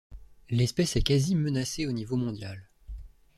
L'espèce 0.49 0.95
est 0.95 1.03
quasi 1.03 1.35
menacée 1.35 1.85
au 1.85 1.91
niveau 1.91 2.15
mondial. 2.15 2.67